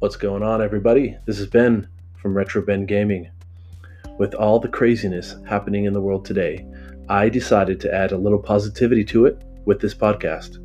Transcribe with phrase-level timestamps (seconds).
[0.00, 1.18] What's going on, everybody?
[1.26, 1.86] This is Ben
[2.22, 3.30] from Retro Ben Gaming.
[4.18, 6.66] With all the craziness happening in the world today,
[7.10, 10.56] I decided to add a little positivity to it with this podcast.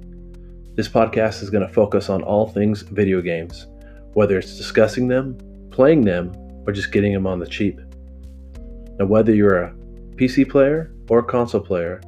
[0.78, 3.68] This podcast is going to focus on all things video games,
[4.14, 5.38] whether it's discussing them,
[5.70, 6.32] playing them,
[6.66, 7.82] or just getting them on the cheap.
[8.98, 9.76] Now, whether you're a
[10.16, 12.00] PC player or a console player,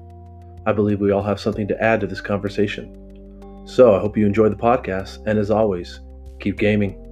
[0.65, 3.65] I believe we all have something to add to this conversation.
[3.67, 5.99] So I hope you enjoy the podcast, and as always,
[6.39, 7.03] keep gaming.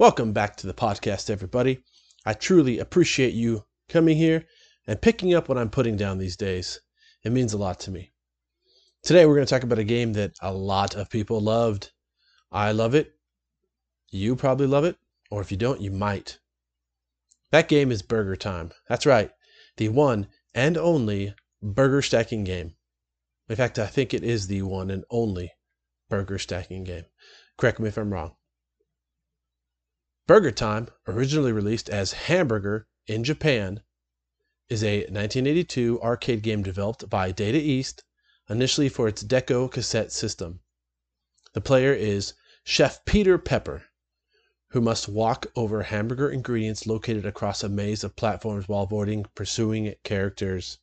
[0.00, 1.80] Welcome back to the podcast, everybody.
[2.24, 4.46] I truly appreciate you coming here
[4.86, 6.80] and picking up what I'm putting down these days.
[7.22, 8.10] It means a lot to me.
[9.02, 11.92] Today, we're going to talk about a game that a lot of people loved.
[12.50, 13.12] I love it.
[14.10, 14.96] You probably love it.
[15.30, 16.38] Or if you don't, you might.
[17.50, 18.72] That game is Burger Time.
[18.88, 19.30] That's right.
[19.76, 22.72] The one and only burger stacking game.
[23.50, 25.52] In fact, I think it is the one and only
[26.08, 27.04] burger stacking game.
[27.58, 28.32] Correct me if I'm wrong.
[30.30, 33.82] Burger Time, originally released as Hamburger in Japan,
[34.68, 38.04] is a 1982 arcade game developed by Data East,
[38.48, 40.60] initially for its Deco cassette system.
[41.52, 43.86] The player is Chef Peter Pepper,
[44.68, 49.96] who must walk over hamburger ingredients located across a maze of platforms while avoiding pursuing
[50.04, 50.78] characters.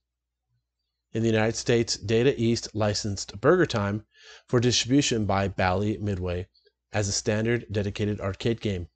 [1.13, 4.05] In the United States, Data East licensed Burger Time
[4.45, 6.49] for distribution by Bally Midway
[6.91, 8.89] as a standard dedicated arcade game.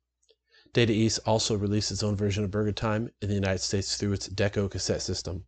[0.73, 4.13] Data East also released its own version of Burger Time in the United States through
[4.13, 5.45] its Deco cassette system.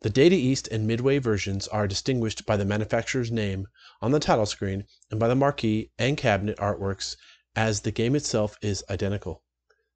[0.00, 3.66] The Data East and Midway versions are distinguished by the manufacturer's name
[4.00, 7.16] on the title screen and by the marquee and cabinet artworks
[7.54, 9.42] as the game itself is identical.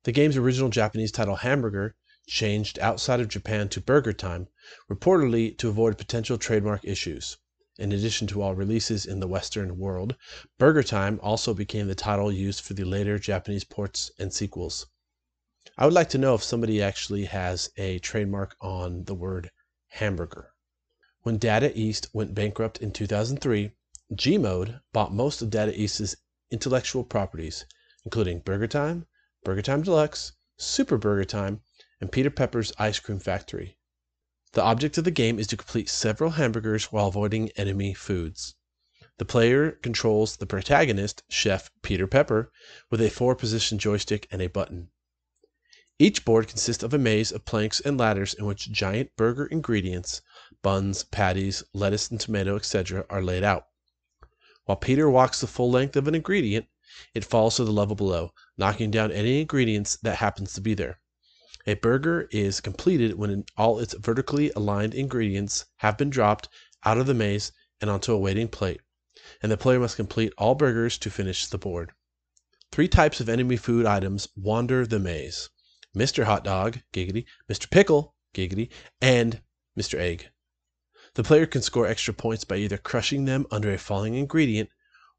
[0.02, 4.48] The game's original Japanese title Hamburger changed outside of Japan to Burger Time,
[4.90, 7.38] reportedly to avoid potential trademark issues.
[7.78, 10.14] In addition to all releases in the Western world,
[10.58, 14.86] Burger Time also became the title used for the later Japanese ports and sequels.
[15.78, 19.50] I would like to know if somebody actually has a trademark on the word
[19.88, 20.52] hamburger.
[21.22, 23.72] When Data East went bankrupt in 2003,
[24.12, 26.16] Gmode bought most of Data East's
[26.50, 27.64] intellectual properties,
[28.04, 29.06] including Burger Time,
[29.44, 31.62] Burger Time Deluxe, Super Burger Time,
[32.02, 33.78] and Peter Pepper's Ice Cream Factory.
[34.54, 38.54] The object of the game is to complete several hamburgers while avoiding enemy foods.
[39.16, 42.52] The player controls the protagonist, Chef Peter Pepper,
[42.90, 44.90] with a four position joystick and a button.
[45.98, 50.20] Each board consists of a maze of planks and ladders in which giant burger ingredients,
[50.60, 53.68] buns, patties, lettuce and tomato, etc., are laid out.
[54.64, 56.66] While Peter walks the full length of an ingredient,
[57.14, 61.00] it falls to the level below, knocking down any ingredients that happens to be there.
[61.64, 66.48] A burger is completed when all its vertically aligned ingredients have been dropped
[66.84, 68.80] out of the maze and onto a waiting plate,
[69.40, 71.92] and the player must complete all burgers to finish the board.
[72.72, 75.50] Three types of enemy food items wander the maze.
[75.96, 76.24] Mr.
[76.24, 77.70] Hot Dog, giggity, Mr.
[77.70, 78.68] Pickle, giggity,
[79.00, 79.40] and
[79.78, 80.00] Mr.
[80.00, 80.30] Egg.
[81.14, 84.70] The player can score extra points by either crushing them under a falling ingredient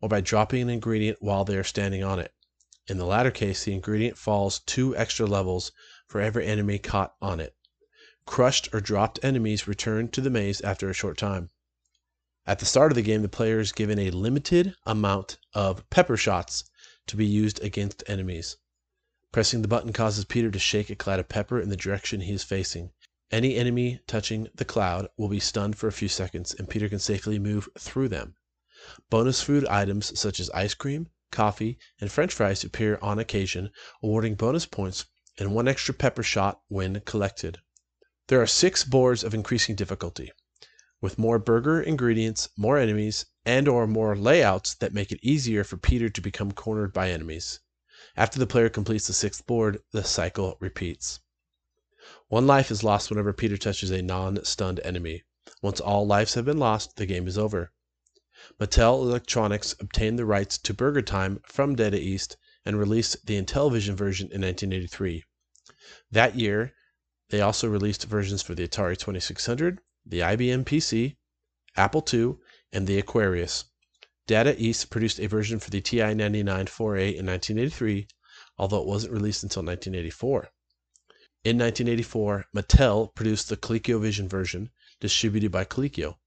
[0.02, 2.34] or by dropping an ingredient while they are standing on it.
[2.88, 5.72] In the latter case, the ingredient falls two extra levels
[6.14, 7.56] for every enemy caught on it.
[8.28, 11.50] Crushed or dropped enemies return to the maze after a short time.
[12.46, 16.16] At the start of the game, the player is given a limited amount of pepper
[16.16, 16.66] shots
[17.08, 18.58] to be used against enemies.
[19.32, 22.34] Pressing the button causes Peter to shake a cloud of pepper in the direction he
[22.34, 22.92] is facing.
[23.32, 27.00] Any enemy touching the cloud will be stunned for a few seconds, and Peter can
[27.00, 28.36] safely move through them.
[29.10, 33.72] Bonus food items such as ice cream, coffee, and french fries appear on occasion,
[34.04, 35.06] awarding bonus points
[35.38, 37.60] and one extra pepper shot when collected.
[38.28, 40.32] There are six boards of increasing difficulty,
[41.02, 45.78] with more burger ingredients, more enemies, and or more layouts that make it easier for
[45.78, 47.60] Peter to become cornered by enemies.
[48.16, 51.20] After the player completes the sixth board, the cycle repeats.
[52.28, 55.24] One life is lost whenever Peter touches a non-stunned enemy.
[55.62, 57.72] Once all lives have been lost, the game is over.
[58.60, 63.96] Mattel Electronics obtained the rights to Burger Time from Data East and released the Intellivision
[63.96, 65.24] version in 1983.
[66.12, 66.74] That year,
[67.30, 71.16] they also released versions for the Atari 2600, the IBM PC,
[71.76, 72.36] Apple II,
[72.72, 73.66] and the Aquarius.
[74.28, 78.08] Data East produced a version for the TI 99 4A in 1983,
[78.58, 80.50] although it wasn't released until 1984.
[81.44, 84.70] In 1984, Mattel produced the ColecoVision version,
[85.00, 86.18] distributed by Coleco.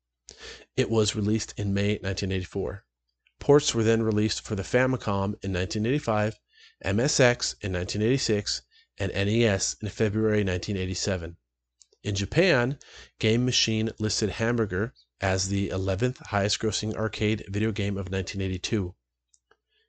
[0.76, 2.84] It was released in May 1984.
[3.38, 6.36] Ports were then released for the Famicom in 1985,
[6.84, 8.62] MSX in 1986,
[8.98, 11.36] and NES in February 1987.
[12.02, 12.76] In Japan,
[13.20, 18.96] Game Machine listed Hamburger as the 11th highest grossing arcade video game of 1982.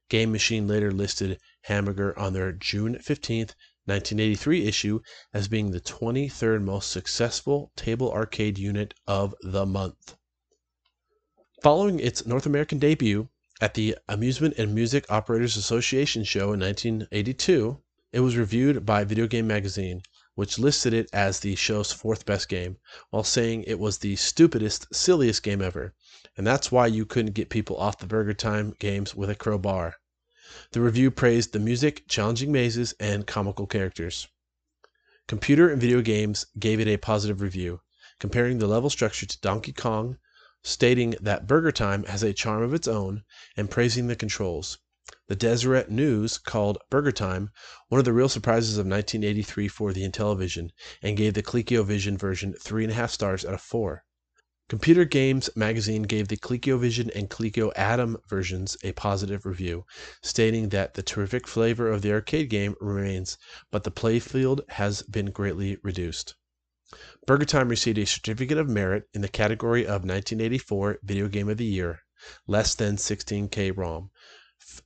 [0.07, 3.39] Game Machine later listed Hamburger on their June 15,
[3.85, 4.99] 1983 issue
[5.33, 10.15] as being the 23rd most successful table arcade unit of the month.
[11.63, 13.29] Following its North American debut
[13.59, 17.81] at the Amusement and Music Operators Association show in 1982,
[18.11, 20.03] it was reviewed by Video Game Magazine,
[20.35, 22.77] which listed it as the show's fourth best game,
[23.09, 25.95] while saying it was the stupidest, silliest game ever,
[26.37, 29.95] and that's why you couldn't get people off the Burger Time games with a crowbar.
[30.71, 34.27] The review praised the music, challenging mazes, and comical characters.
[35.27, 37.81] Computer and Video Games gave it a positive review,
[38.19, 40.19] comparing the level structure to Donkey Kong,
[40.67, 43.23] stating that Burger Time has a charm of its own,
[43.55, 44.77] and praising the controls.
[45.29, 47.51] The Deseret News called Burger Time
[47.87, 50.71] one of the real surprises of 1983 for the Intellivision
[51.01, 54.03] and gave the ColecoVision version 3.5 stars out of 4.
[54.67, 59.85] Computer Games magazine gave the ColecoVision and Coleco Adam versions a positive review,
[60.21, 63.37] stating that the terrific flavor of the arcade game remains,
[63.71, 66.35] but the playfield has been greatly reduced.
[67.25, 71.57] Burger Time received a certificate of merit in the category of 1984 Video Game of
[71.57, 72.03] the Year,
[72.47, 74.09] less than 16K ROM,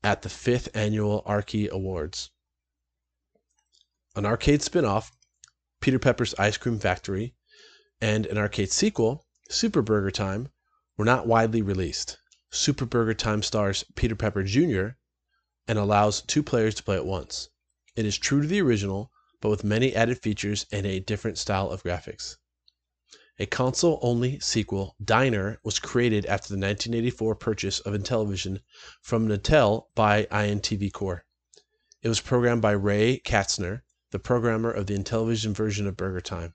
[0.04, 2.32] at the fifth annual Arkie Awards.
[4.16, 5.16] An arcade spin off,
[5.80, 7.36] Peter Pepper's Ice Cream Factory,
[8.02, 10.50] and an arcade sequel, Super Burger Time,
[10.98, 12.18] were not widely released.
[12.50, 14.98] Super Burger Time stars Peter Pepper Jr.
[15.68, 17.50] and allows two players to play at once.
[17.96, 19.12] It is true to the original,
[19.42, 22.38] but with many added features and a different style of graphics.
[23.40, 28.62] A console only sequel, Diner, was created after the 1984 purchase of Intellivision
[29.02, 31.24] from Mattel by INTV Corp.
[32.04, 36.54] It was programmed by Ray Kaestner, the programmer of the Intellivision version of Burger Time.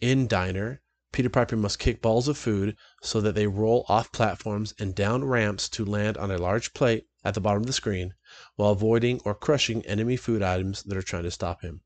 [0.00, 4.72] In Diner, Peter Pepper must kick balls of food so that they roll off platforms
[4.78, 8.14] and down ramps to land on a large plate at the bottom of the screen,
[8.54, 11.80] while avoiding or crushing enemy food items that are trying to stop him.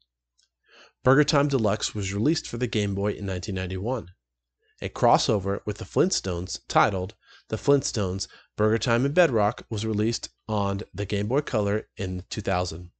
[1.04, 4.08] Burger Time Deluxe was released for the Game Boy in 1991
[4.82, 7.14] a crossover with the Flintstones titled
[7.48, 12.90] The Flintstones Burger Time and Bedrock was released on the Game Boy Color in 2000.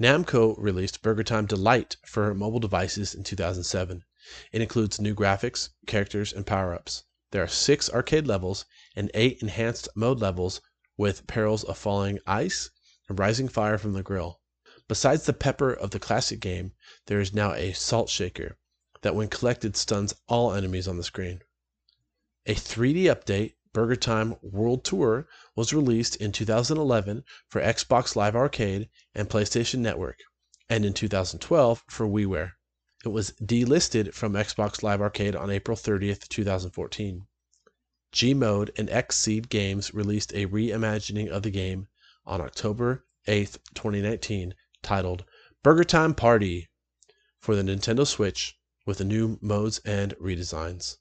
[0.00, 4.04] Namco released Burger Time Delight for mobile devices in 2007.
[4.52, 7.02] It includes new graphics, characters, and power ups.
[7.32, 8.64] There are six arcade levels
[8.94, 10.60] and eight enhanced mode levels
[10.96, 12.70] with perils of falling ice
[13.08, 14.39] and rising fire from the grill.
[14.90, 16.72] Besides the pepper of the classic game,
[17.06, 18.58] there is now a salt shaker,
[19.02, 21.42] that when collected stuns all enemies on the screen.
[22.46, 28.88] A 3D update, Burger Time World Tour, was released in 2011 for Xbox Live Arcade
[29.14, 30.18] and PlayStation Network,
[30.68, 32.54] and in 2012 for WiiWare.
[33.04, 37.28] It was delisted from Xbox Live Arcade on April 30, 2014.
[38.12, 41.86] Gmode and Xseed Games released a reimagining of the game
[42.26, 45.24] on October 8, 2019, titled
[45.62, 46.68] Burger Time Party
[47.38, 50.96] for the Nintendo Switch with the new modes and redesigns.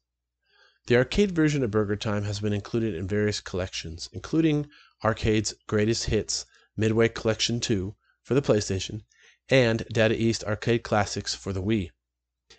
[0.88, 4.70] The arcade version of Burger Time has been included in various collections, including
[5.02, 6.46] Arcade's Greatest Hits
[6.76, 9.04] Midway Collection 2 for the PlayStation
[9.50, 11.92] and Data East Arcade Classics for the Wii.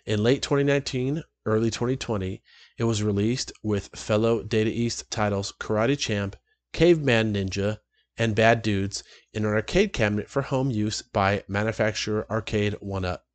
[0.05, 2.41] In late 2019, early 2020,
[2.77, 6.35] it was released with fellow Data East titles Karate Champ,
[6.73, 7.79] Caveman Ninja,
[8.21, 13.25] and Bad Dudes in an arcade cabinet for home use by manufacturer Arcade 1 Up.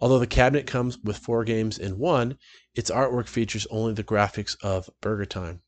[0.00, 2.38] Although the cabinet comes with four games in one,
[2.74, 5.60] its artwork features only the graphics of Burger Time.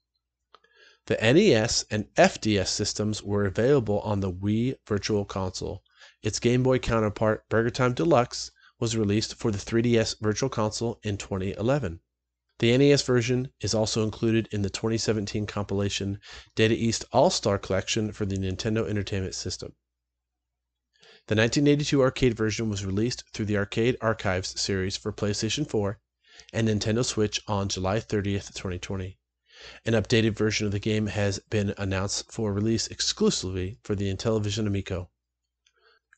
[1.04, 5.84] The NES and FDS systems were available on the Wii Virtual Console.
[6.22, 8.50] Its Game Boy counterpart, Burger Time Deluxe,
[8.80, 12.00] was released for the 3DS Virtual Console in 2011.
[12.58, 16.20] The NES version is also included in the 2017 compilation
[16.56, 19.76] Data East All Star Collection for the Nintendo Entertainment System.
[21.28, 26.00] The 1982 arcade version was released through the Arcade Archives series for PlayStation 4
[26.52, 29.18] and Nintendo Switch on July 30th, 2020.
[29.84, 34.66] An updated version of the game has been announced for release exclusively for the Intellivision
[34.66, 35.10] Amico.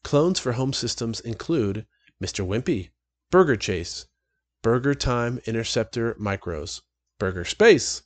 [0.04, 1.86] Clones for home systems include
[2.22, 2.46] Mr.
[2.46, 2.90] Wimpy,
[3.30, 4.06] Burger Chase,
[4.62, 6.82] Burger Time Interceptor Micros,
[7.18, 8.02] Burger Space,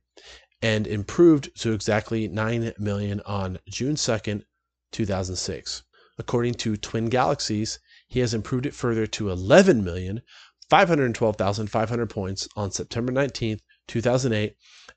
[0.61, 4.43] and improved to exactly 9 million on June 2nd,
[4.91, 5.83] 2006.
[6.17, 7.77] According to Twin Galaxies,
[8.07, 14.55] he has improved it further to 11,512,500 points on September 19th, 2008